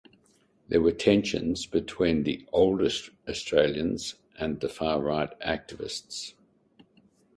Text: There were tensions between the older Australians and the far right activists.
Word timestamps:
There 0.67 0.81
were 0.81 0.93
tensions 0.93 1.67
between 1.67 2.23
the 2.23 2.43
older 2.51 2.89
Australians 3.29 4.15
and 4.35 4.59
the 4.59 4.67
far 4.67 4.99
right 4.99 5.29
activists. 5.41 6.33